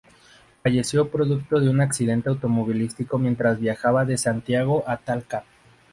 [0.63, 5.43] Falleció producto de un accidente automovilístico mientras viajaba de Santiago a Talca.